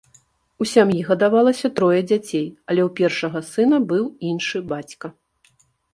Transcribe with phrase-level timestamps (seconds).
[0.63, 5.07] У сям'і гадавалася трое дзяцей, але ў першага сына быў іншы бацька.